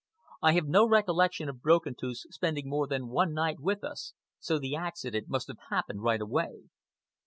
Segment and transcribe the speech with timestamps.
[0.41, 4.57] I have no recollection of Broken Tooth spending more than one night with us, so
[4.57, 6.63] the accident must have happened right away.